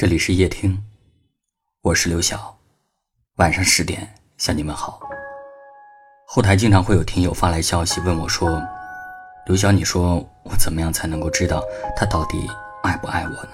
[0.00, 0.82] 这里是夜听，
[1.82, 2.56] 我是刘晓。
[3.36, 4.98] 晚上十点向你们好。
[6.26, 8.62] 后台经常会有听友发来消息问我说
[9.44, 11.62] ：“刘晓，你说我怎么样才能够知道
[11.94, 12.48] 他到底
[12.82, 13.50] 爱不爱我呢？”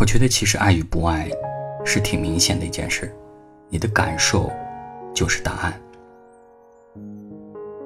[0.00, 1.30] 我觉得其实爱与不爱
[1.84, 3.14] 是挺明显的一件事，
[3.68, 4.50] 你的感受
[5.14, 5.78] 就是答案。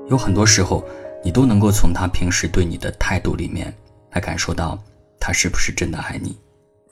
[0.07, 0.85] 有很多时候，
[1.25, 3.75] 你都能够从他平时对你的态度里面
[4.13, 4.79] 来感受到
[5.19, 6.39] 他是不是真的爱你。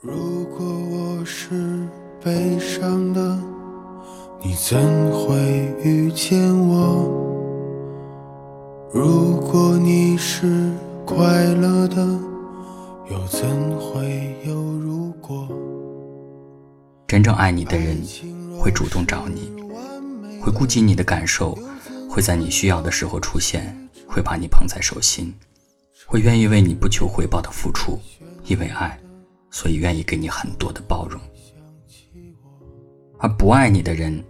[0.03, 1.87] 如果我是
[2.23, 3.39] 悲伤的，
[4.41, 4.79] 你怎
[5.11, 5.37] 会
[5.83, 7.05] 遇见我？
[8.91, 10.71] 如果你是
[11.05, 12.03] 快乐的，
[13.11, 13.47] 又怎
[13.79, 15.47] 会有如果？
[17.07, 18.01] 真正爱你的人
[18.57, 19.51] 会主动找你，
[20.41, 21.55] 会顾及你的感受，
[22.09, 25.31] 会在你需要的时候出现，会把你捧在手心，
[26.07, 27.99] 会愿意为你不求回报的付出，
[28.47, 28.99] 因为爱。
[29.51, 31.19] 所以愿意给你很多的包容，
[33.19, 34.23] 而不爱你的人，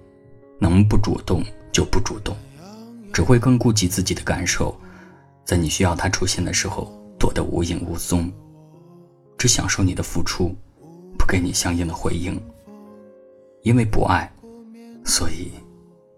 [0.60, 2.36] 能不主动就不主动，
[3.14, 4.76] 只会更顾及自己的感受，
[5.46, 8.34] 在你需要他出现的时候躲得无影无踪，
[9.38, 10.56] 只享受你的付出，
[11.18, 12.38] 不给你相应的回应。
[13.62, 14.28] 因为不爱，
[15.06, 15.52] 所以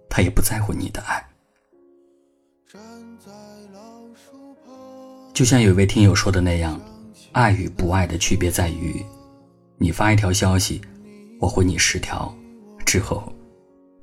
[0.09, 1.21] 他也不在乎你的爱。
[5.33, 6.79] 就像有一位听友说的那样。
[7.33, 9.03] 爱与不爱的区别在于，
[9.79, 10.79] 你发一条消息，
[11.39, 12.31] 我回你十条，
[12.85, 13.33] 之后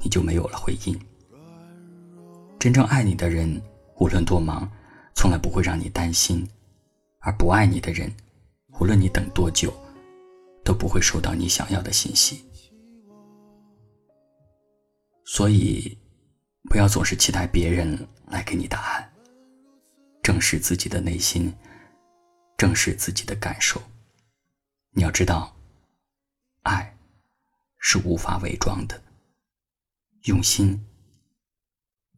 [0.00, 1.00] 你就没有了回应。
[2.59, 3.62] 真正爱你的人，
[4.00, 4.69] 无论多忙，
[5.14, 6.45] 从来不会让你担心；
[7.20, 8.12] 而不爱你的人，
[8.81, 9.72] 无论你等多久，
[10.65, 12.44] 都不会收到你想要的信息。
[15.25, 15.97] 所以，
[16.69, 19.12] 不要总是期待别人来给你答案，
[20.20, 21.55] 正视自己的内心。
[22.61, 23.83] 正视自己的感受，
[24.91, 25.56] 你要知道，
[26.61, 26.94] 爱
[27.78, 29.03] 是无法伪装的，
[30.25, 30.78] 用心，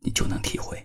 [0.01, 0.85] 你就能体会。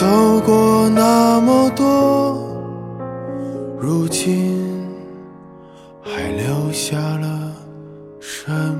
[0.00, 2.34] 走过那么多，
[3.78, 4.58] 如今
[6.02, 7.52] 还留下了
[8.18, 8.79] 什么？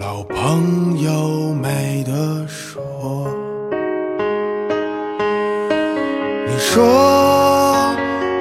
[0.00, 2.80] 老朋友没得说。
[6.48, 7.94] 你说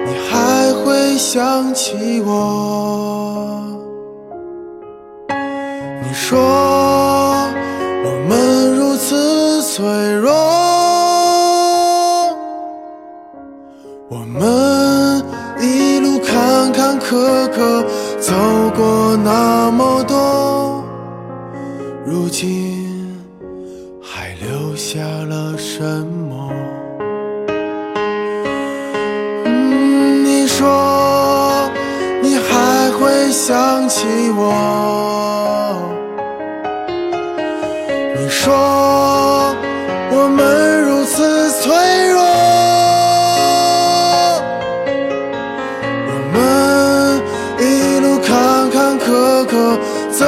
[0.06, 3.62] 你还会想起我？
[5.28, 6.40] 你说
[8.06, 9.84] 我们如此脆
[10.14, 10.32] 弱，
[22.30, 23.18] 如今
[24.04, 26.54] 还留下了什么？
[30.24, 31.72] 你说
[32.22, 34.06] 你还会想起
[34.38, 35.74] 我？
[38.16, 38.54] 你说
[40.12, 41.74] 我们如此脆
[42.12, 42.22] 弱，
[46.06, 46.38] 我们
[47.60, 49.80] 一路坎坎坷坷
[50.12, 50.28] 走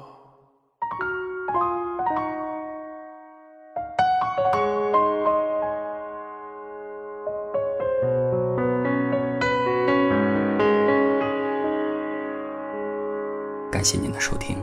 [13.71, 14.57] 感谢您的收听，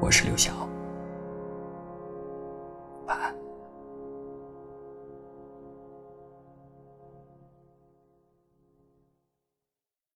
[0.00, 0.52] 我是刘晓，